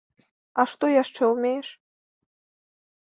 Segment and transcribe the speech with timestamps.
[0.61, 1.67] А што яшчэ ўмееш?